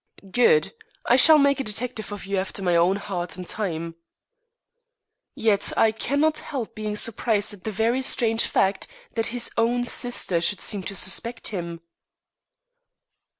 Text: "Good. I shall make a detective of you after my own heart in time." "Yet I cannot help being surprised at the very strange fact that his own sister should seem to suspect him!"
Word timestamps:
"Good. 0.31 0.73
I 1.05 1.15
shall 1.15 1.37
make 1.37 1.59
a 1.59 1.63
detective 1.63 2.11
of 2.11 2.25
you 2.25 2.37
after 2.37 2.63
my 2.63 2.75
own 2.75 2.95
heart 2.95 3.37
in 3.37 3.45
time." 3.45 3.93
"Yet 5.35 5.71
I 5.77 5.91
cannot 5.91 6.39
help 6.39 6.73
being 6.73 6.95
surprised 6.95 7.53
at 7.53 7.65
the 7.65 7.71
very 7.71 8.01
strange 8.01 8.47
fact 8.47 8.87
that 9.13 9.27
his 9.27 9.51
own 9.59 9.83
sister 9.83 10.41
should 10.41 10.59
seem 10.59 10.81
to 10.85 10.95
suspect 10.95 11.49
him!" 11.49 11.81